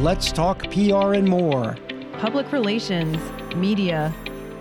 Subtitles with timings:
[0.00, 1.74] Let's talk PR and more.
[2.18, 3.16] Public relations,
[3.56, 4.12] media,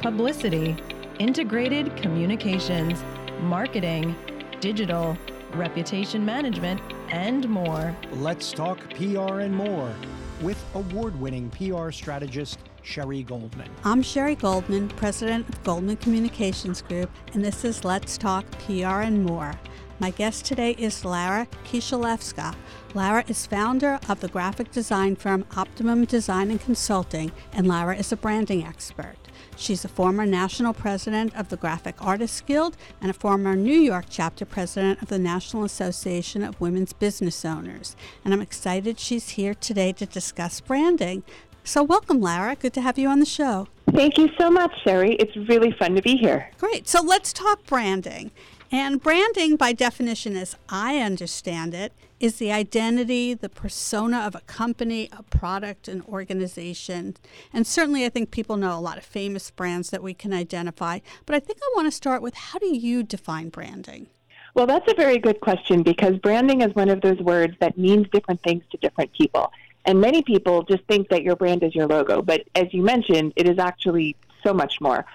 [0.02, 0.78] publicity,
[1.20, 3.04] integrated communications,
[3.42, 4.16] marketing,
[4.62, 5.18] digital,
[5.56, 6.80] reputation management,
[7.10, 7.94] and more.
[8.14, 9.94] Let's talk PR and more
[10.40, 13.70] with award winning PR strategist Sherry Goldman.
[13.84, 19.26] I'm Sherry Goldman, president of Goldman Communications Group, and this is Let's Talk PR and
[19.26, 19.54] More.
[19.98, 22.54] My guest today is Lara Kisielewska.
[22.94, 28.12] Lara is founder of the graphic design firm Optimum Design and Consulting, and Lara is
[28.12, 29.16] a branding expert.
[29.56, 34.08] She's a former national president of the Graphic Artists Guild and a former New York
[34.10, 37.96] chapter president of the National Association of Women's Business Owners.
[38.26, 41.24] And I'm excited she's here today to discuss branding.
[41.64, 42.56] So, welcome, Lara.
[42.56, 43.70] Good to have you on the show.
[43.92, 45.14] Thank you so much, Sherry.
[45.16, 46.52] It's really fun to be here.
[46.60, 46.88] Great.
[46.88, 48.32] So, let's talk branding.
[48.72, 54.42] And branding, by definition, as I understand it, is the identity, the persona of a
[54.42, 57.16] company, a product, an organization.
[57.54, 61.00] And certainly, I think people know a lot of famous brands that we can identify.
[61.26, 64.08] But I think I want to start with how do you define branding?
[64.56, 68.08] Well, that's a very good question because branding is one of those words that means
[68.10, 69.52] different things to different people.
[69.84, 73.34] And many people just think that your brand is your logo, but as you mentioned,
[73.36, 75.06] it is actually so much more.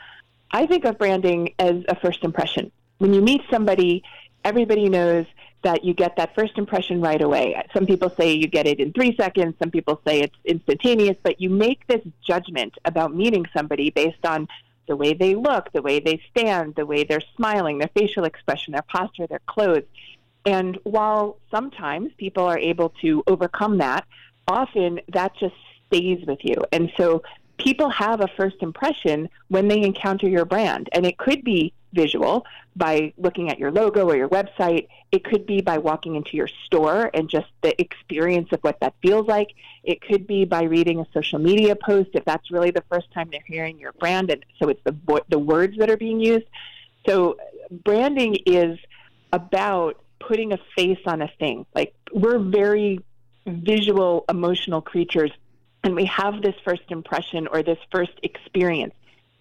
[0.53, 2.71] I think of branding as a first impression.
[3.01, 4.03] When you meet somebody,
[4.45, 5.25] everybody knows
[5.63, 7.59] that you get that first impression right away.
[7.73, 11.41] Some people say you get it in three seconds, some people say it's instantaneous, but
[11.41, 14.47] you make this judgment about meeting somebody based on
[14.87, 18.75] the way they look, the way they stand, the way they're smiling, their facial expression,
[18.75, 19.85] their posture, their clothes.
[20.45, 24.05] And while sometimes people are able to overcome that,
[24.47, 25.55] often that just
[25.87, 26.57] stays with you.
[26.71, 27.23] And so
[27.57, 30.91] people have a first impression when they encounter your brand.
[30.93, 32.45] And it could be visual
[32.77, 34.89] by looking at your logo or your website.
[35.13, 38.95] It could be by walking into your store and just the experience of what that
[39.03, 39.49] feels like.
[39.83, 43.29] It could be by reading a social media post if that's really the first time
[43.31, 44.31] they're hearing your brand.
[44.31, 44.97] And so it's the,
[45.29, 46.47] the words that are being used.
[47.07, 47.37] So
[47.71, 48.79] branding is
[49.33, 51.67] about putting a face on a thing.
[51.75, 53.01] Like we're very
[53.47, 55.33] visual, emotional creatures,
[55.83, 58.95] and we have this first impression or this first experience.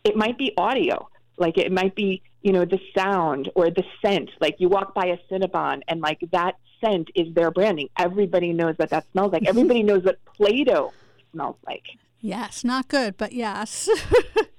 [0.03, 4.29] It might be audio, like it might be, you know, the sound or the scent.
[4.39, 7.89] Like you walk by a Cinnabon and like that scent is their branding.
[7.97, 9.43] Everybody knows what that smells like.
[9.47, 10.93] Everybody knows what Play Doh
[11.31, 11.85] smells like.
[12.21, 13.89] Yes, not good, but yes.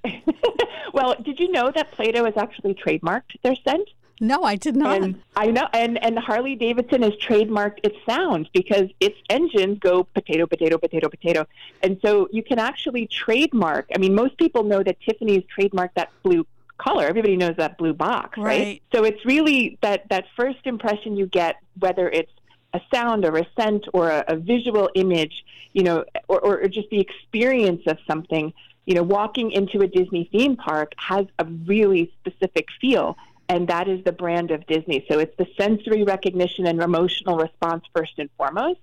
[0.93, 3.87] well, did you know that Play Doh has actually trademarked their scent?
[4.23, 5.01] No, I did not.
[5.01, 10.03] And I know, and and Harley Davidson has trademarked its sound because its engines go
[10.03, 11.47] potato, potato, potato, potato,
[11.81, 13.87] and so you can actually trademark.
[13.95, 16.45] I mean, most people know that Tiffany's trademarked that blue
[16.81, 17.05] color.
[17.05, 18.45] Everybody knows that blue box, right?
[18.45, 18.83] right?
[18.93, 22.31] So it's really that that first impression you get, whether it's
[22.73, 26.89] a sound or a scent or a, a visual image, you know, or, or just
[26.89, 28.53] the experience of something.
[28.85, 33.15] You know, walking into a Disney theme park has a really specific feel
[33.51, 35.05] and that is the brand of Disney.
[35.09, 38.79] So it's the sensory recognition and emotional response first and foremost.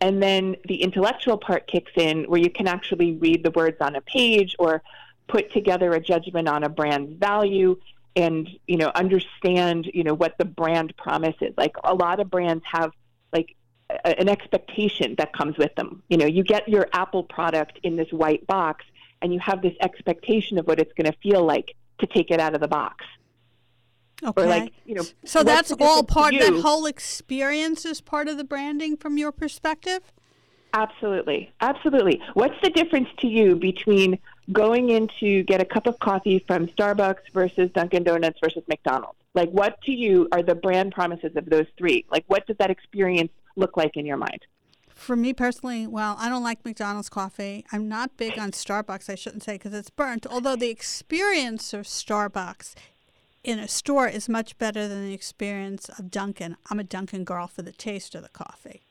[0.00, 3.96] And then the intellectual part kicks in where you can actually read the words on
[3.96, 4.82] a page or
[5.28, 7.78] put together a judgment on a brand's value
[8.16, 11.54] and, you know, understand, you know, what the brand promise is.
[11.56, 12.90] Like a lot of brands have
[13.32, 13.54] like
[13.90, 16.02] a, an expectation that comes with them.
[16.08, 18.84] You know, you get your Apple product in this white box
[19.22, 22.40] and you have this expectation of what it's going to feel like to take it
[22.40, 23.04] out of the box.
[24.24, 24.42] Okay.
[24.42, 28.44] Or like, you know, so that's all part that whole experience is part of the
[28.44, 30.12] branding from your perspective?
[30.72, 31.52] Absolutely.
[31.60, 32.20] Absolutely.
[32.34, 34.18] What's the difference to you between
[34.52, 39.18] going in to get a cup of coffee from Starbucks versus Dunkin' Donuts versus McDonald's?
[39.34, 42.04] Like, what to you are the brand promises of those three?
[42.10, 44.46] Like, what does that experience look like in your mind?
[44.94, 47.64] For me personally, well, I don't like McDonald's coffee.
[47.70, 50.26] I'm not big on Starbucks, I shouldn't say, because it's burnt.
[50.26, 52.74] Although the experience of Starbucks
[53.44, 56.56] in a store is much better than the experience of Dunkin'.
[56.68, 58.87] I'm a Dunkin' girl for the taste of the coffee.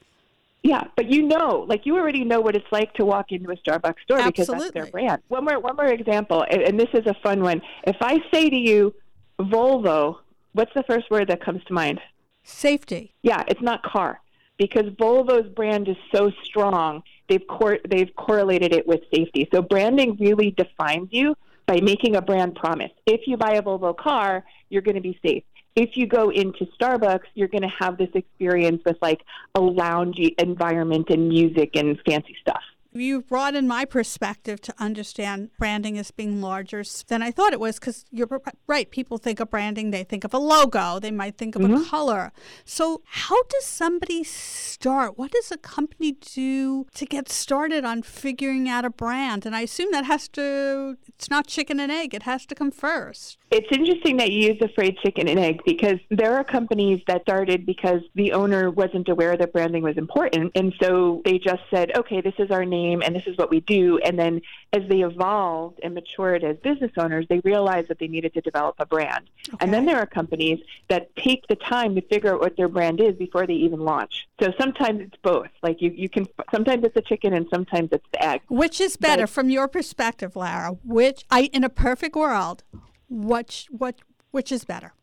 [0.64, 3.56] Yeah, but you know, like you already know what it's like to walk into a
[3.56, 4.32] Starbucks store Absolutely.
[4.32, 5.22] because that's their brand.
[5.28, 7.62] One more, one more example, and, and this is a fun one.
[7.86, 8.94] If I say to you,
[9.40, 10.18] Volvo,
[10.54, 12.02] what's the first word that comes to mind?
[12.44, 13.14] Safety.
[13.22, 14.20] Yeah, it's not car
[14.58, 17.04] because Volvo's brand is so strong.
[17.30, 19.48] They've cor- they've correlated it with safety.
[19.54, 22.92] So branding really defines you by making a brand promise.
[23.06, 25.44] If you buy a Volvo car, you're going to be safe.
[25.78, 29.22] If you go into Starbucks, you're going to have this experience with like
[29.54, 32.64] a loungy environment and music and fancy stuff.
[32.94, 37.78] You broadened my perspective to understand branding as being larger than I thought it was
[37.78, 38.28] because you're
[38.66, 38.90] right.
[38.90, 41.76] People think of branding, they think of a logo, they might think of mm-hmm.
[41.76, 42.32] a color.
[42.66, 45.16] So, how does somebody start?
[45.16, 49.46] What does a company do to get started on figuring out a brand?
[49.46, 52.72] And I assume that has to, it's not chicken and egg, it has to come
[52.72, 53.38] first.
[53.50, 57.22] It's interesting that you use the phrase chicken and egg because there are companies that
[57.22, 60.52] started because the owner wasn't aware that branding was important.
[60.56, 63.62] And so they just said, okay, this is our name and this is what we
[63.62, 64.00] do.
[64.00, 64.42] And then
[64.74, 68.76] as they evolved and matured as business owners, they realized that they needed to develop
[68.80, 69.30] a brand.
[69.48, 69.58] Okay.
[69.62, 70.60] And then there are companies
[70.90, 74.28] that take the time to figure out what their brand is before they even launch.
[74.42, 75.48] So sometimes it's both.
[75.64, 78.42] Like you, you can, sometimes it's a chicken and sometimes it's the egg.
[78.50, 80.78] Which is better from your perspective, Lara?
[80.84, 82.66] Which, I, in a perfect world,
[83.08, 83.96] what what
[84.32, 84.94] which is better?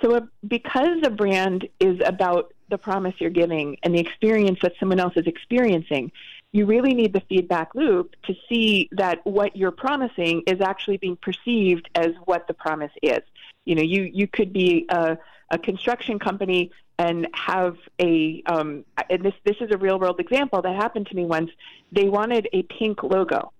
[0.00, 4.72] So, uh, because a brand is about the promise you're giving and the experience that
[4.80, 6.10] someone else is experiencing,
[6.52, 11.16] you really need the feedback loop to see that what you're promising is actually being
[11.16, 13.20] perceived as what the promise is.
[13.64, 15.18] You know, you you could be a,
[15.50, 20.62] a construction company and have a um, and this this is a real world example
[20.62, 21.50] that happened to me once.
[21.92, 23.52] They wanted a pink logo,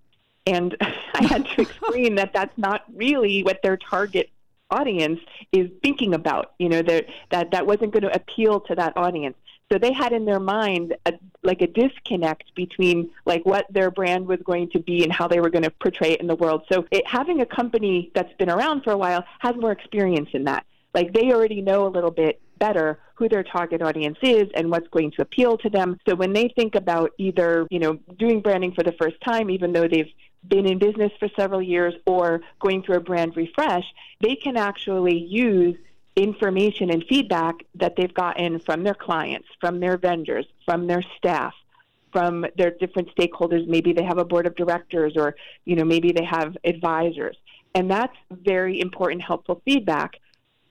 [0.46, 4.30] and I had to explain that that's not really what their target
[4.70, 5.20] audience
[5.52, 6.52] is thinking about.
[6.58, 9.36] You know, that that that wasn't going to appeal to that audience.
[9.70, 14.28] So they had in their mind a, like a disconnect between like what their brand
[14.28, 16.62] was going to be and how they were going to portray it in the world.
[16.70, 20.44] So it, having a company that's been around for a while has more experience in
[20.44, 20.64] that.
[20.94, 24.88] Like they already know a little bit better who their target audience is and what's
[24.88, 25.98] going to appeal to them.
[26.08, 29.72] So when they think about either, you know, doing branding for the first time, even
[29.72, 30.10] though they've
[30.48, 33.84] been in business for several years or going through a brand refresh,
[34.20, 35.76] they can actually use
[36.16, 41.54] information and feedback that they've gotten from their clients, from their vendors, from their staff,
[42.12, 43.66] from their different stakeholders.
[43.66, 47.36] Maybe they have a board of directors or, you know, maybe they have advisors.
[47.74, 50.12] And that's very important, helpful feedback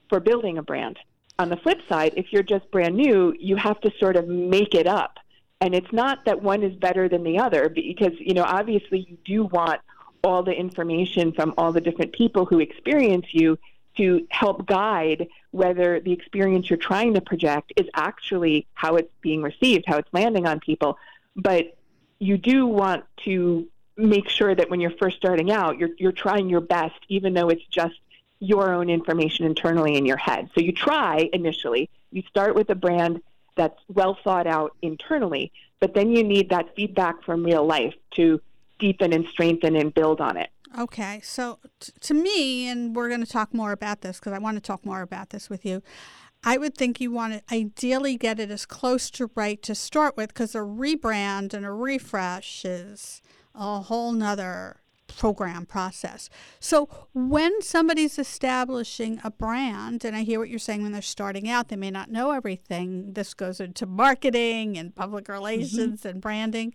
[0.09, 0.97] for building a brand.
[1.37, 4.73] On the flip side, if you're just brand new, you have to sort of make
[4.73, 5.17] it up
[5.61, 9.17] and it's not that one is better than the other because, you know, obviously you
[9.23, 9.81] do want
[10.23, 13.57] all the information from all the different people who experience you
[13.97, 19.41] to help guide whether the experience you're trying to project is actually how it's being
[19.41, 20.97] received, how it's landing on people.
[21.35, 21.77] But
[22.19, 26.49] you do want to make sure that when you're first starting out, you're, you're trying
[26.49, 27.95] your best, even though it's just
[28.39, 30.49] your own information internally in your head.
[30.53, 33.21] So you try initially, you start with a brand
[33.55, 38.41] that's well thought out internally, but then you need that feedback from real life to
[38.79, 40.49] deepen and strengthen and build on it.
[40.77, 44.39] Okay, so t- to me, and we're going to talk more about this because I
[44.39, 45.81] want to talk more about this with you.
[46.43, 50.15] I would think you want to ideally get it as close to right to start
[50.15, 53.21] with because a rebrand and a refresh is
[53.55, 54.81] a whole nother
[55.17, 56.29] program process.
[56.59, 61.49] So when somebody's establishing a brand, and I hear what you're saying when they're starting
[61.49, 63.13] out, they may not know everything.
[63.13, 66.07] This goes into marketing and public relations mm-hmm.
[66.07, 66.73] and branding.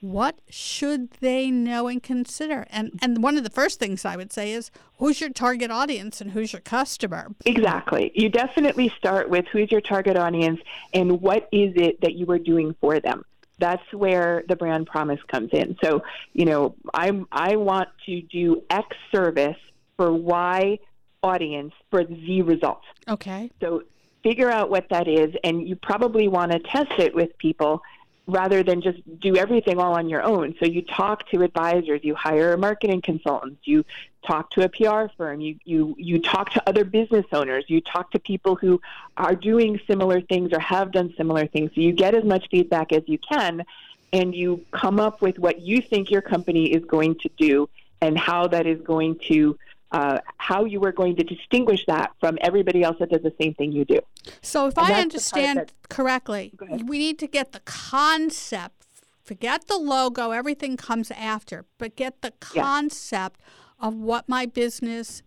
[0.00, 2.66] What should they know and consider?
[2.70, 6.22] And and one of the first things I would say is who's your target audience
[6.22, 7.34] and who's your customer?
[7.44, 8.10] Exactly.
[8.14, 10.60] You definitely start with who's your target audience
[10.94, 13.24] and what is it that you are doing for them
[13.60, 15.76] that's where the brand promise comes in.
[15.84, 16.02] So,
[16.32, 19.56] you know, I I want to do X service
[19.96, 20.78] for Y
[21.22, 22.82] audience for Z result.
[23.06, 23.50] Okay.
[23.60, 23.82] So
[24.22, 27.82] figure out what that is, and you probably want to test it with people
[28.26, 30.54] rather than just do everything all on your own.
[30.60, 33.84] So you talk to advisors, you hire a marketing consultants, you
[34.26, 38.10] talk to a PR firm, you, you, you talk to other business owners, you talk
[38.12, 38.80] to people who
[39.16, 41.70] are doing similar things or have done similar things.
[41.74, 43.64] So you get as much feedback as you can
[44.12, 47.68] and you come up with what you think your company is going to do
[48.00, 49.58] and how that is going to
[49.92, 53.54] uh, how you are going to distinguish that from everybody else that does the same
[53.54, 53.98] thing you do.
[54.40, 56.52] So, if and I understand correctly,
[56.84, 58.86] we need to get the concept.
[59.24, 61.64] Forget the logo; everything comes after.
[61.78, 63.46] But get the concept yeah.
[63.80, 65.22] Of what my business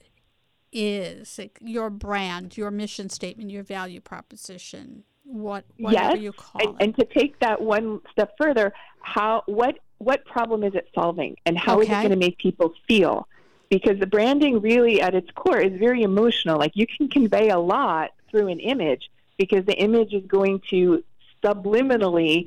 [0.71, 6.23] is, like your brand, your mission statement, your value proposition, what whatever yes.
[6.23, 6.83] you call and, it.
[6.83, 11.57] And to take that one step further, how what what problem is it solving, and
[11.57, 11.83] how okay.
[11.83, 13.27] is it going to make people feel?
[13.73, 16.59] because the branding really at its core is very emotional.
[16.59, 21.03] Like you can convey a lot through an image because the image is going to
[21.43, 22.45] subliminally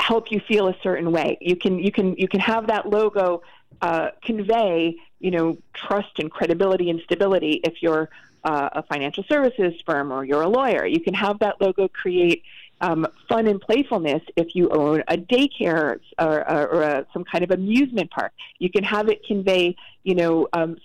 [0.00, 1.36] help you feel a certain way.
[1.42, 3.42] You can you can you can have that logo
[3.82, 8.10] uh, convey you know trust and credibility and stability if you're
[8.44, 10.84] uh, a financial services firm or you're a lawyer.
[10.84, 12.42] You can have that logo create
[12.80, 17.44] um, fun and playfulness if you own a daycare or, or, or a, some kind
[17.44, 18.32] of amusement park.
[18.58, 20.76] You can have it convey, you know, um,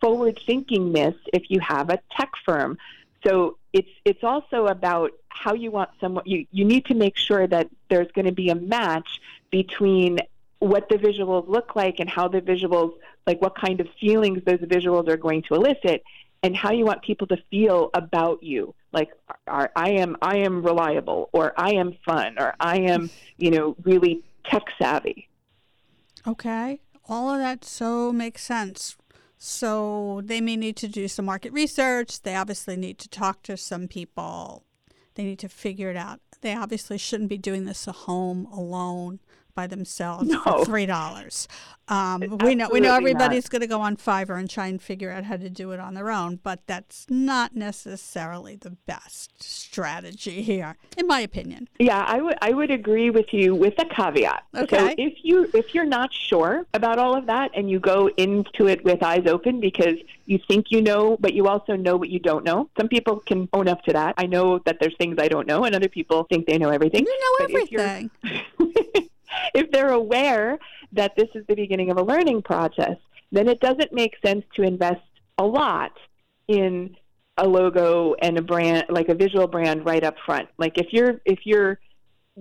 [0.00, 2.78] forward thinkingness if you have a tech firm.
[3.24, 6.24] So it's it's also about how you want someone.
[6.26, 10.18] You you need to make sure that there's going to be a match between
[10.58, 12.92] what the visuals look like and how the visuals
[13.26, 16.02] like what kind of feelings those visuals are going to elicit
[16.42, 18.74] and how you want people to feel about you.
[18.92, 19.10] Like
[19.46, 23.76] are, i am i am reliable or i am fun or i am you know
[23.82, 25.28] really tech savvy.
[26.26, 26.80] Okay.
[27.08, 28.96] All of that so makes sense.
[29.38, 32.22] So they may need to do some market research.
[32.22, 34.64] They obviously need to talk to some people.
[35.14, 36.20] They need to figure it out.
[36.40, 39.20] They obviously shouldn't be doing this at home alone
[39.56, 40.40] by themselves no.
[40.40, 41.48] for three dollars.
[41.88, 45.10] Um, we know we know everybody's going to go on Fiverr and try and figure
[45.10, 50.42] out how to do it on their own, but that's not necessarily the best strategy
[50.42, 51.68] here, in my opinion.
[51.78, 54.44] Yeah, I would I would agree with you with a caveat.
[54.54, 54.76] Okay.
[54.78, 58.66] So if you if you're not sure about all of that and you go into
[58.66, 59.96] it with eyes open because
[60.26, 62.68] you think you know, but you also know what you don't know.
[62.76, 64.14] Some people can own up to that.
[64.18, 67.06] I know that there's things I don't know, and other people think they know everything.
[67.06, 68.10] You know everything.
[69.54, 70.58] if they're aware
[70.92, 72.96] that this is the beginning of a learning process,
[73.32, 75.02] then it doesn't make sense to invest
[75.38, 75.92] a lot
[76.48, 76.96] in
[77.36, 80.48] a logo and a brand like a visual brand right up front.
[80.58, 81.78] Like if you're if you're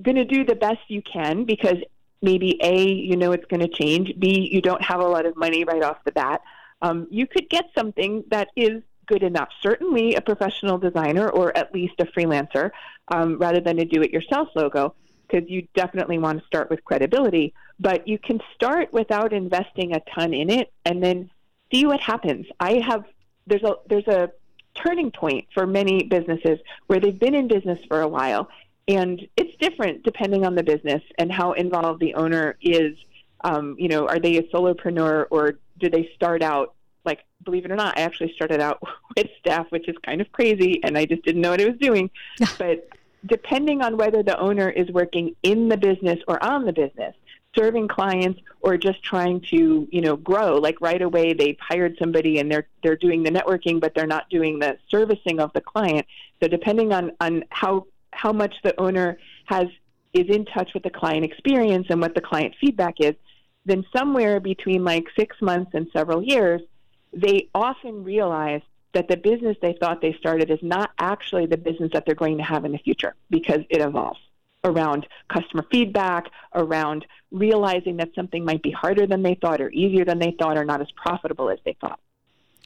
[0.02, 1.78] going to do the best you can because
[2.22, 5.36] maybe a you know it's going to change, b you don't have a lot of
[5.36, 6.42] money right off the bat,
[6.82, 9.50] um, you could get something that is good enough.
[9.62, 12.72] Certainly a professional designer or at least a freelancer
[13.10, 14.96] um, rather than a do-it-yourself logo
[15.28, 17.54] because you definitely want to start with credibility.
[17.80, 21.30] But you can start without investing a ton in it and then
[21.72, 22.48] see what happens.
[22.60, 23.06] I have
[23.48, 24.32] there's a there's a
[24.76, 28.50] turning point for many businesses where they've been in business for a while
[28.88, 32.98] and it's different depending on the business and how involved the owner is.
[33.44, 36.74] Um, you know, are they a solopreneur or do they start out
[37.06, 38.82] like believe it or not, I actually started out
[39.16, 41.78] with staff, which is kind of crazy, and I just didn't know what I was
[41.78, 42.10] doing.
[42.58, 42.90] but
[43.26, 47.16] depending on whether the owner is working in the business or on the business,
[47.56, 50.58] serving clients or just trying to, you know, grow.
[50.58, 54.30] Like right away they've hired somebody and they're they're doing the networking but they're not
[54.30, 56.06] doing the servicing of the client.
[56.42, 59.68] So depending on on how how much the owner has
[60.14, 63.16] is in touch with the client experience and what the client feedback is,
[63.66, 66.62] then somewhere between like 6 months and several years,
[67.12, 68.62] they often realize
[68.96, 72.38] that the business they thought they started is not actually the business that they're going
[72.38, 74.20] to have in the future because it evolves
[74.64, 80.04] around customer feedback, around realizing that something might be harder than they thought or easier
[80.04, 82.00] than they thought or not as profitable as they thought.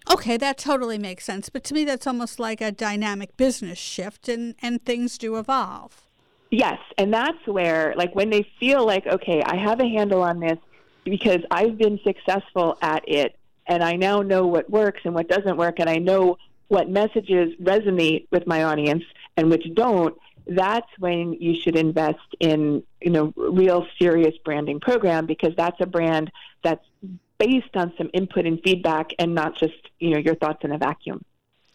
[0.09, 1.49] Okay, that totally makes sense.
[1.49, 6.03] But to me, that's almost like a dynamic business shift, and, and things do evolve.
[6.51, 10.39] Yes, and that's where, like, when they feel like, okay, I have a handle on
[10.39, 10.57] this
[11.03, 13.38] because I've been successful at it
[13.69, 17.53] and I now know what works and what doesn't work, and I know what messages
[17.61, 19.03] resonate with my audience
[19.37, 25.27] and which don't, that's when you should invest in you know real serious branding program
[25.27, 26.31] because that's a brand
[26.63, 26.85] that's
[27.37, 30.77] based on some input and feedback and not just you know your thoughts in a
[30.77, 31.23] vacuum.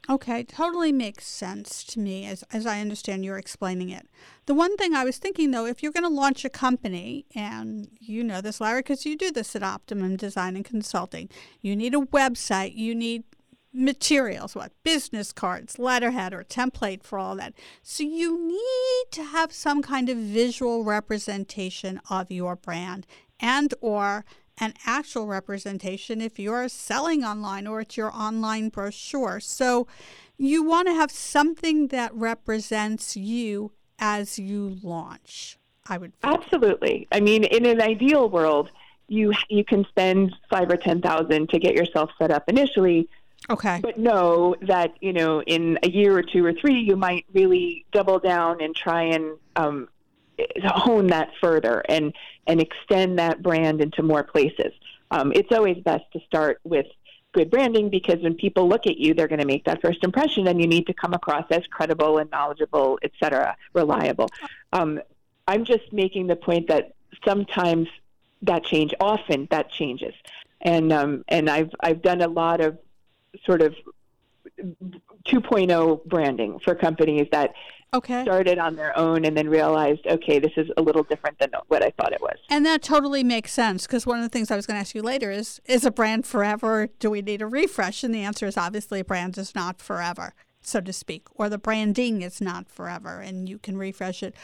[0.09, 4.07] Okay, totally makes sense to me as, as I understand you're explaining it.
[4.45, 7.89] The one thing I was thinking though, if you're going to launch a company, and
[8.01, 11.31] you know this, Lara, because you do this at Optimum Design and Consulting,
[11.63, 13.25] you need a website, you need
[13.73, 17.55] materials, what business cards, letterhead, or template for all that.
[17.83, 23.07] So you need to have some kind of visual representation of your brand
[23.41, 24.25] and or
[24.59, 29.41] an actual representation if you're selling online or it's your online brochure.
[29.41, 29.87] So
[30.37, 35.59] you want to have something that represents you as you launch.
[35.87, 37.07] I would absolutely.
[37.13, 38.71] I mean, in an ideal world,
[39.09, 43.09] you you can spend five or ten thousand to get yourself set up initially.
[43.51, 43.81] Okay.
[43.83, 47.85] But know that you know in a year or two or three, you might really
[47.93, 49.89] double down and try and um,
[50.65, 52.13] hone that further and
[52.47, 54.73] and extend that brand into more places.
[55.11, 56.87] Um, it's always best to start with
[57.33, 60.47] good branding because when people look at you, they're going to make that first impression,
[60.47, 64.29] and you need to come across as credible and knowledgeable, et cetera, reliable.
[64.73, 65.01] Um,
[65.47, 67.89] I'm just making the point that sometimes
[68.43, 70.15] that change, often that changes,
[70.61, 72.79] and um, and I've I've done a lot of
[73.45, 73.75] sort of
[75.27, 77.53] 2.0 branding for companies that
[77.95, 78.23] okay.
[78.23, 81.83] started on their own and then realized, okay, this is a little different than what
[81.83, 82.37] I thought it was.
[82.51, 84.95] And that totally makes sense because one of the things I was going to ask
[84.95, 86.89] you later is is a brand forever?
[86.99, 88.05] Do we need a refresh?
[88.05, 90.35] And the answer is obviously a brand is not forever.
[90.61, 94.35] so to speak, or the branding is not forever and you can refresh it.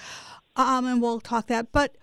[0.56, 1.72] Um, and we'll talk that.
[1.72, 1.96] But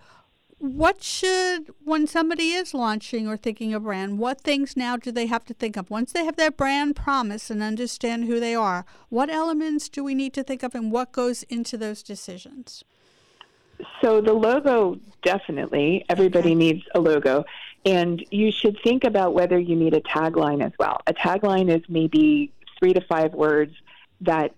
[0.58, 5.26] what should, when somebody is launching or thinking a brand, what things now do they
[5.26, 5.88] have to think of?
[5.88, 10.14] Once they have their brand promise and understand who they are, what elements do we
[10.14, 12.82] need to think of and what goes into those decisions?
[14.02, 16.54] So the logo definitely everybody okay.
[16.56, 17.44] needs a logo
[17.84, 21.00] and you should think about whether you need a tagline as well.
[21.06, 23.74] A tagline is maybe 3 to 5 words
[24.22, 24.52] that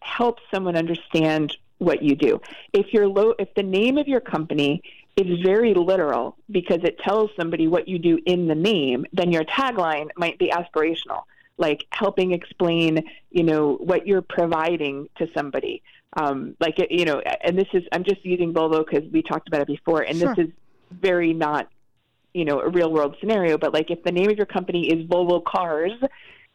[0.00, 2.40] helps someone understand what you do.
[2.72, 4.82] If your lo- if the name of your company
[5.16, 9.44] is very literal because it tells somebody what you do in the name, then your
[9.44, 11.22] tagline might be aspirational,
[11.56, 15.82] like helping explain, you know, what you're providing to somebody.
[16.16, 19.60] Um, like, you know, and this is, I'm just using Volvo because we talked about
[19.62, 20.34] it before, and sure.
[20.34, 20.52] this is
[20.90, 21.68] very not,
[22.32, 25.06] you know, a real world scenario, but like if the name of your company is
[25.06, 25.92] Volvo Cars,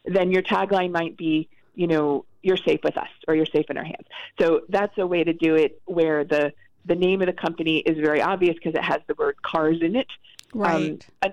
[0.04, 3.76] then your tagline might be, you know, you're safe with us or you're safe in
[3.76, 4.06] our hands.
[4.38, 6.52] So that's a way to do it where the
[6.84, 9.96] the name of the company is very obvious because it has the word cars in
[9.96, 10.08] it.
[10.54, 11.06] Right.
[11.22, 11.32] Um,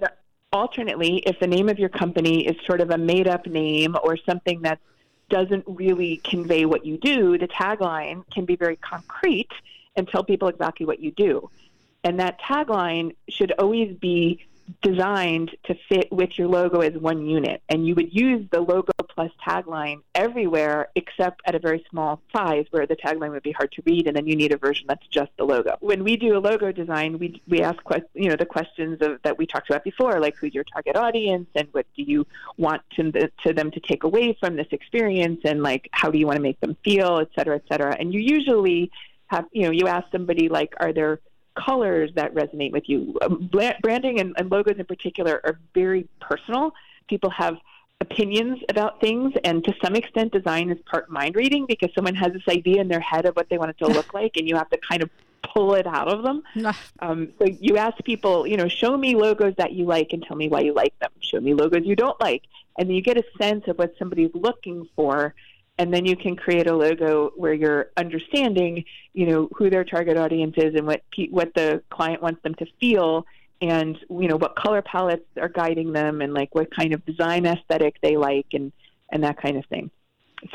[0.52, 4.18] alternately, if the name of your company is sort of a made up name or
[4.18, 4.80] something that
[5.30, 9.52] doesn't really convey what you do, the tagline can be very concrete
[9.96, 11.50] and tell people exactly what you do.
[12.04, 14.46] And that tagline should always be
[14.82, 17.62] designed to fit with your logo as one unit.
[17.70, 22.66] And you would use the logo plus tagline everywhere except at a very small size
[22.72, 25.08] where the tagline would be hard to read and then you need a version that's
[25.08, 25.78] just the logo.
[25.80, 27.80] When we do a logo design, we we ask
[28.14, 31.48] you know the questions of that we talked about before like who's your target audience
[31.56, 32.26] and what do you
[32.58, 33.12] want to,
[33.44, 36.44] to them to take away from this experience and like how do you want to
[36.44, 37.96] make them feel, et cetera, et cetera.
[38.00, 38.92] And you usually
[39.28, 41.20] have you know you ask somebody like are there
[41.66, 43.18] colors that resonate with you.
[43.22, 43.50] Um,
[43.82, 46.74] branding and, and logos in particular are very personal.
[47.08, 47.58] People have
[48.00, 52.32] opinions about things, and to some extent, design is part mind reading because someone has
[52.34, 54.56] this idea in their head of what they want it to look like, and you
[54.56, 55.10] have to kind of
[55.42, 56.44] pull it out of them.
[57.00, 60.38] um, so you ask people, you know, show me logos that you like and tell
[60.38, 61.10] me why you like them.
[61.20, 62.44] Show me logos you don't like,
[62.78, 65.34] and you get a sense of what somebody's looking for
[65.78, 70.18] and then you can create a logo where you're understanding, you know, who their target
[70.18, 73.26] audience is and what what the client wants them to feel,
[73.62, 77.46] and you know what color palettes are guiding them, and like what kind of design
[77.46, 78.72] aesthetic they like, and
[79.12, 79.92] and that kind of thing.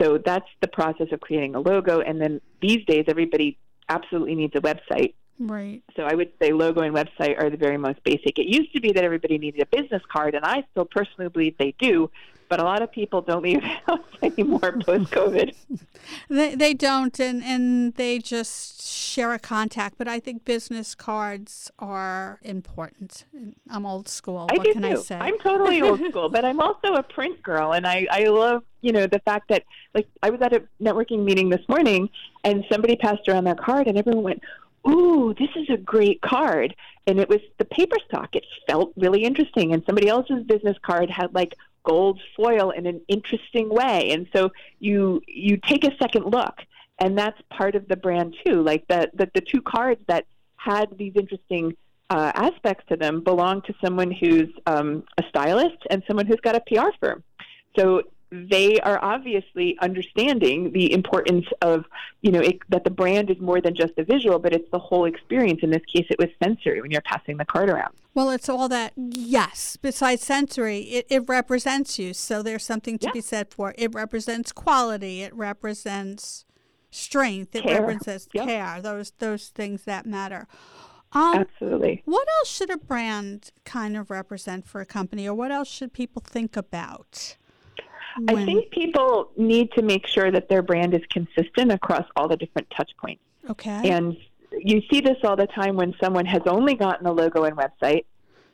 [0.01, 3.59] So that's the process of creating a logo, and then these days everybody
[3.89, 5.15] absolutely needs a website.
[5.39, 5.83] Right.
[5.97, 8.39] So I would say logo and website are the very most basic.
[8.39, 11.57] It used to be that everybody needed a business card, and I still personally believe
[11.59, 12.11] they do
[12.53, 15.55] but a lot of people don't leave house anymore post COVID.
[16.29, 19.97] they, they don't, and, and they just share a contact.
[19.97, 23.25] But I think business cards are important.
[23.71, 24.49] I'm old school.
[24.51, 24.89] I what do can too.
[24.89, 25.17] I say?
[25.17, 28.93] I'm totally old school, but I'm also a print girl, and I, I love you
[28.93, 29.65] know the fact that
[29.95, 32.11] like I was at a networking meeting this morning,
[32.45, 34.43] and somebody passed around their card, and everyone went,
[34.87, 36.75] ooh, this is a great card.
[37.07, 38.35] And it was the paper stock.
[38.35, 39.73] It felt really interesting.
[39.73, 44.11] And somebody else's business card had like gold foil in an interesting way.
[44.11, 46.55] And so you you take a second look,
[46.99, 48.63] and that's part of the brand too.
[48.63, 51.77] Like the the, the two cards that had these interesting
[52.11, 56.55] uh, aspects to them belong to someone who's um, a stylist and someone who's got
[56.55, 57.25] a PR firm.
[57.77, 61.85] So they are obviously understanding the importance of,
[62.23, 64.79] you know, it, that the brand is more than just the visual, but it's the
[64.79, 65.61] whole experience.
[65.63, 67.95] In this case, it was sensory when you're passing the card around.
[68.15, 69.77] Well, it's all that, yes.
[69.77, 72.15] Besides sensory, it, it represents you.
[72.15, 73.13] So there's something to yeah.
[73.13, 73.95] be said for it.
[73.95, 76.47] represents quality, it represents
[76.91, 77.83] strength, it care.
[77.83, 78.47] represents yep.
[78.47, 80.47] care, those, those things that matter.
[81.13, 82.03] Um, Absolutely.
[82.07, 85.93] What else should a brand kind of represent for a company, or what else should
[85.93, 87.37] people think about?
[88.17, 88.37] When?
[88.37, 92.37] I think people need to make sure that their brand is consistent across all the
[92.37, 93.23] different touch points.
[93.51, 93.91] Okay.
[93.91, 94.17] And
[94.53, 98.05] you see this all the time when someone has only gotten a logo and website,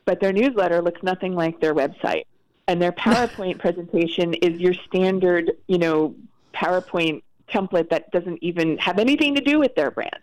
[0.05, 2.25] but their newsletter looks nothing like their website.
[2.67, 6.15] And their PowerPoint presentation is your standard, you know,
[6.53, 10.19] PowerPoint template that doesn't even have anything to do with their brand.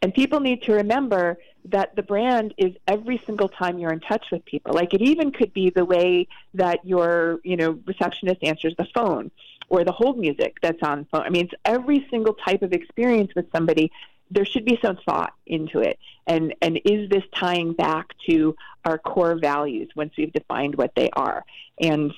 [0.00, 4.26] And people need to remember that the brand is every single time you're in touch
[4.32, 4.74] with people.
[4.74, 9.30] Like it even could be the way that your, you know, receptionist answers the phone
[9.68, 11.22] or the hold music that's on phone.
[11.22, 13.92] I mean, it's every single type of experience with somebody.
[14.30, 15.98] There should be some thought into it.
[16.26, 21.10] And and is this tying back to our core values once we've defined what they
[21.10, 21.44] are?
[21.80, 22.12] And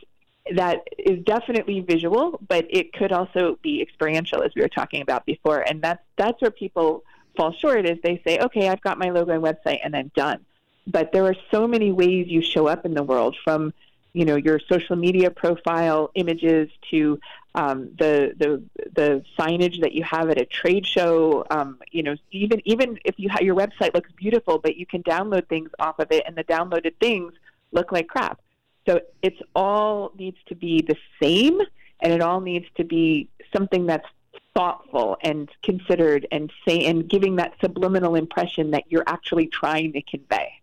[0.52, 5.24] that is definitely visual, but it could also be experiential, as we were talking about
[5.24, 5.60] before.
[5.60, 7.04] And that's that's where people
[7.36, 10.44] fall short is they say, okay, I've got my logo and website and I'm done.
[10.86, 13.72] But there are so many ways you show up in the world from
[14.12, 17.18] you know your social media profile images to
[17.54, 18.62] um, the the
[18.94, 21.44] the signage that you have at a trade show.
[21.50, 25.02] Um, you know, even even if you have your website looks beautiful, but you can
[25.02, 27.32] download things off of it, and the downloaded things
[27.72, 28.40] look like crap.
[28.86, 31.60] So it's all needs to be the same,
[32.00, 34.06] and it all needs to be something that's
[34.54, 40.02] thoughtful and considered, and say and giving that subliminal impression that you're actually trying to
[40.02, 40.60] convey.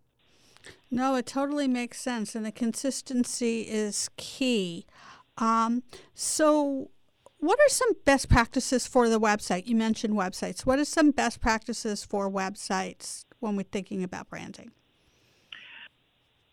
[0.89, 4.85] No, it totally makes sense, and the consistency is key.
[5.37, 6.91] Um, so,
[7.39, 9.67] what are some best practices for the website?
[9.67, 10.65] You mentioned websites.
[10.65, 14.71] What are some best practices for websites when we're thinking about branding?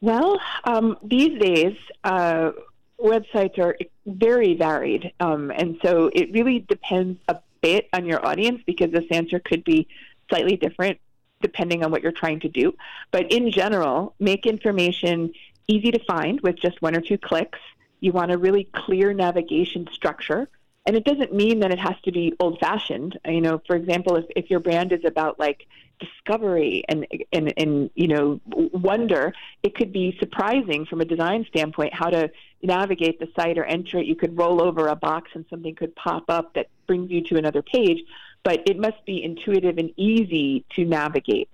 [0.01, 2.53] Well, um, these days, uh,
[3.01, 5.13] websites are very varied.
[5.21, 9.65] Um, and so it really depends a bit on your audience because this answer could
[9.65, 9.89] be
[10.29, 10.99] slightly different
[11.41, 12.75] depending on what you're trying to do.
[13.13, 15.33] But in general, make information
[15.69, 17.59] easy to find with just one or two clicks.
[18.01, 20.49] You want a really clear navigation structure.
[20.87, 23.19] And it doesn't mean that it has to be old fashioned.
[23.25, 25.67] You know, for example, if, if your brand is about like
[25.99, 29.33] discovery and, and, and, you know, wonder,
[29.63, 32.31] it could be surprising from a design standpoint how to
[32.63, 34.07] navigate the site or enter it.
[34.07, 37.37] You could roll over a box and something could pop up that brings you to
[37.37, 38.03] another page,
[38.43, 41.49] but it must be intuitive and easy to navigate.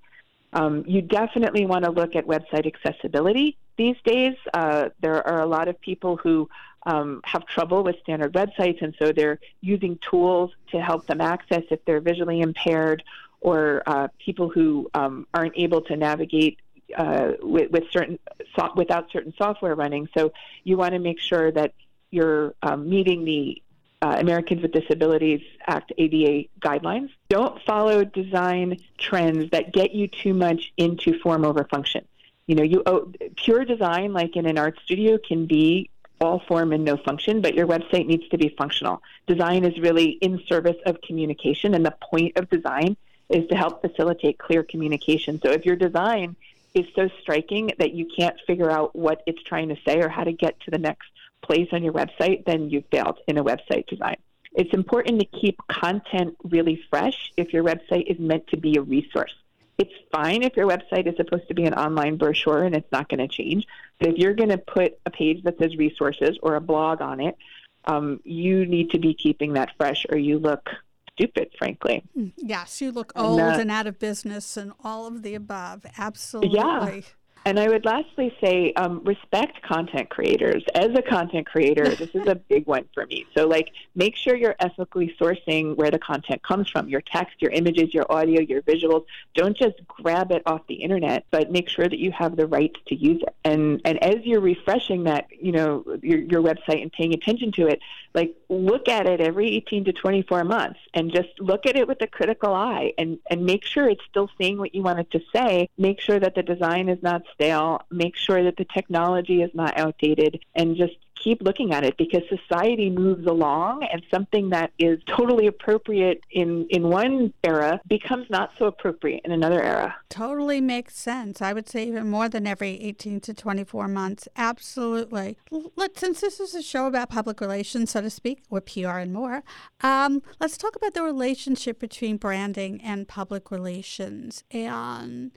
[0.52, 4.36] Um, you definitely want to look at website accessibility these days.
[4.52, 6.48] Uh, there are a lot of people who
[6.86, 11.62] um, have trouble with standard websites, and so they're using tools to help them access
[11.70, 13.02] if they're visually impaired
[13.44, 16.58] or uh, people who um, aren't able to navigate
[16.96, 18.18] uh, with, with, certain
[18.56, 20.08] so- without certain software running.
[20.16, 20.32] So
[20.64, 21.74] you want to make sure that
[22.10, 23.62] you're um, meeting the
[24.00, 27.10] uh, Americans with Disabilities Act ADA guidelines.
[27.28, 32.06] Don't follow design trends that get you too much into form over function.
[32.46, 36.72] You know, you oh, pure design, like in an art studio, can be all form
[36.72, 39.02] and no function, but your website needs to be functional.
[39.26, 42.96] Design is really in service of communication, and the point of design
[43.28, 45.40] is to help facilitate clear communication.
[45.42, 46.36] So if your design
[46.74, 50.24] is so striking that you can't figure out what it's trying to say or how
[50.24, 51.08] to get to the next
[51.42, 54.16] place on your website, then you've failed in a website design.
[54.54, 58.82] It's important to keep content really fresh if your website is meant to be a
[58.82, 59.34] resource.
[59.78, 63.08] It's fine if your website is supposed to be an online brochure and it's not
[63.08, 63.66] going to change.
[63.98, 67.20] But if you're going to put a page that says resources or a blog on
[67.20, 67.36] it,
[67.84, 70.70] um, you need to be keeping that fresh or you look
[71.14, 72.02] stupid, frankly.
[72.14, 72.28] Hmm.
[72.36, 75.86] Yes, you look old and, uh, and out of business and all of the above.
[75.96, 76.56] Absolutely.
[76.56, 77.00] Yeah.
[77.46, 80.64] And I would lastly say um, respect content creators.
[80.74, 83.26] As a content creator, this is a big one for me.
[83.36, 87.50] So, like, make sure you're ethically sourcing where the content comes from your text, your
[87.50, 89.04] images, your audio, your visuals.
[89.34, 92.80] Don't just grab it off the internet, but make sure that you have the rights
[92.86, 93.34] to use it.
[93.44, 97.66] And, and as you're refreshing that, you know, your, your website and paying attention to
[97.66, 97.80] it,
[98.14, 102.00] like, look at it every 18 to 24 months and just look at it with
[102.00, 105.20] a critical eye and, and make sure it's still saying what you want it to
[105.34, 105.68] say.
[105.76, 107.82] Make sure that the design is not stale.
[107.90, 110.94] Make sure that the technology is not outdated and just
[111.24, 116.66] keep looking at it because society moves along and something that is totally appropriate in,
[116.68, 119.96] in one era becomes not so appropriate in another era.
[120.10, 121.40] Totally makes sense.
[121.40, 124.28] I would say even more than every 18 to 24 months.
[124.36, 125.38] Absolutely.
[125.76, 129.12] Let, since this is a show about public relations, so to speak, or PR and
[129.12, 129.42] more,
[129.80, 134.44] um, let's talk about the relationship between branding and public relations.
[134.50, 135.32] And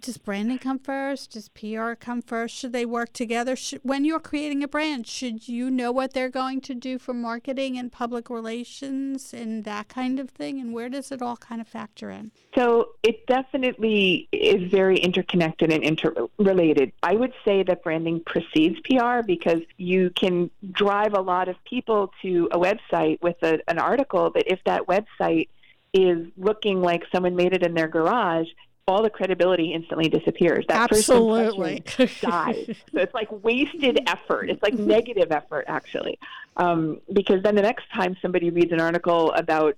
[0.00, 1.32] does branding come first?
[1.32, 2.56] Does PR come first?
[2.56, 3.56] Should they work together?
[3.56, 7.14] Should, when you're creating a brand, should you know what they're going to do for
[7.14, 10.60] marketing and public relations and that kind of thing?
[10.60, 12.30] And where does it all kind of factor in?
[12.54, 16.92] So it definitely is very interconnected and interrelated.
[17.02, 22.12] I would say that branding precedes PR because you can drive a lot of people
[22.22, 25.48] to a website with a, an article, but if that website
[25.92, 28.46] is looking like someone made it in their garage,
[28.90, 30.64] all the credibility instantly disappears.
[30.68, 31.84] That Absolutely.
[32.20, 32.66] dies.
[32.92, 34.50] so it's like wasted effort.
[34.50, 36.18] It's like negative effort, actually,
[36.56, 39.76] um, because then the next time somebody reads an article about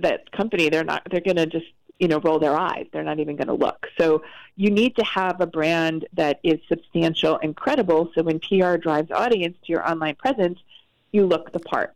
[0.00, 1.02] that company, they're not.
[1.10, 1.66] They're going to just
[1.98, 2.86] you know roll their eyes.
[2.92, 3.88] They're not even going to look.
[3.98, 4.22] So
[4.56, 8.10] you need to have a brand that is substantial and credible.
[8.14, 10.58] So when PR drives audience to your online presence,
[11.10, 11.94] you look the part.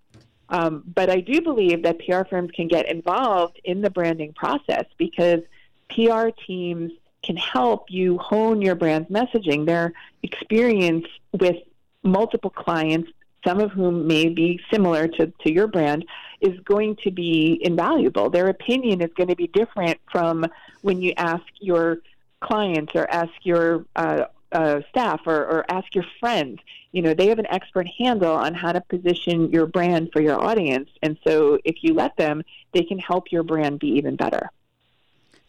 [0.48, 4.84] Um, but I do believe that PR firms can get involved in the branding process
[4.96, 5.40] because
[5.88, 9.66] PR teams can help you hone your brand's messaging.
[9.66, 11.56] Their experience with
[12.02, 13.10] multiple clients,
[13.44, 16.04] some of whom may be similar to, to your brand,
[16.40, 18.30] is going to be invaluable.
[18.30, 20.46] Their opinion is going to be different from
[20.82, 21.98] when you ask your
[22.40, 26.60] clients or ask your uh, uh, staff or, or ask your friends.
[26.92, 30.42] You know, they have an expert handle on how to position your brand for your
[30.42, 30.88] audience.
[31.02, 34.50] And so if you let them, they can help your brand be even better.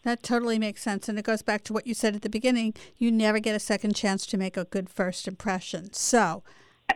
[0.04, 1.08] That totally makes sense.
[1.08, 2.74] And it goes back to what you said at the beginning.
[2.96, 5.92] You never get a second chance to make a good first impression.
[5.92, 6.42] So,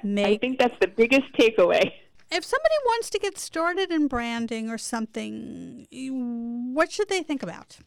[0.02, 1.92] make, I think that's the biggest takeaway.
[2.30, 5.86] If somebody wants to get started in branding or something,
[6.72, 7.78] what should they think about?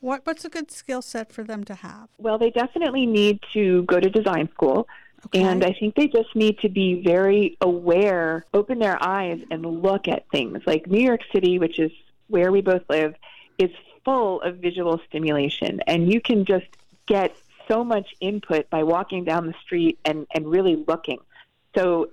[0.00, 2.08] What, what's a good skill set for them to have?
[2.18, 4.88] Well, they definitely need to go to design school.
[5.26, 5.40] Okay.
[5.40, 10.08] And I think they just need to be very aware, open their eyes, and look
[10.08, 10.58] at things.
[10.66, 11.92] Like New York City, which is
[12.26, 13.14] where we both live,
[13.58, 13.70] is
[14.04, 15.80] full of visual stimulation.
[15.86, 16.66] And you can just
[17.06, 17.36] get
[17.68, 21.18] so much input by walking down the street and, and really looking.
[21.76, 22.10] So,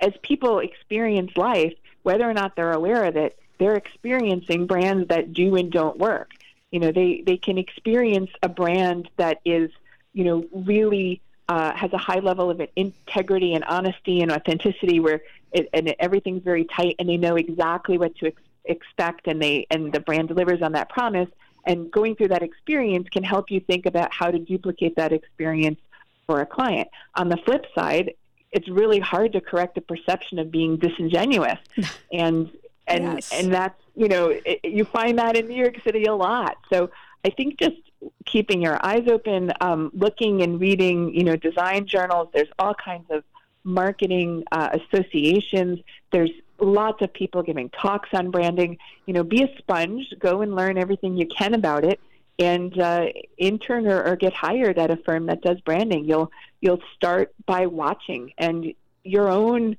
[0.00, 5.32] as people experience life, whether or not they're aware of it, they're experiencing brands that
[5.32, 6.32] do and don't work.
[6.70, 9.70] You know, they, they can experience a brand that is,
[10.12, 15.22] you know, really uh, has a high level of integrity and honesty and authenticity where
[15.52, 19.66] it, and everything's very tight and they know exactly what to ex- expect and they
[19.70, 21.28] and the brand delivers on that promise
[21.66, 25.78] and going through that experience can help you think about how to duplicate that experience
[26.26, 26.88] for a client.
[27.14, 28.14] On the flip side,
[28.52, 31.58] it's really hard to correct the perception of being disingenuous
[32.12, 32.50] and
[32.86, 33.30] and yes.
[33.32, 36.56] and that's you know it, you find that in New York City a lot.
[36.72, 36.90] So
[37.24, 37.76] I think just
[38.24, 42.28] keeping your eyes open, um, looking and reading, you know, design journals.
[42.32, 43.24] There's all kinds of
[43.64, 45.80] marketing uh, associations.
[46.12, 48.78] There's lots of people giving talks on branding.
[49.06, 50.12] You know, be a sponge.
[50.18, 52.00] Go and learn everything you can about it,
[52.38, 56.04] and uh, intern or, or get hired at a firm that does branding.
[56.04, 59.76] You'll you'll start by watching and your own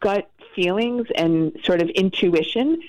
[0.00, 2.80] gut feelings and sort of intuition